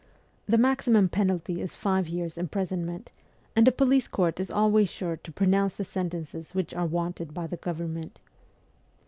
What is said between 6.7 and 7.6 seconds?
are wanted by the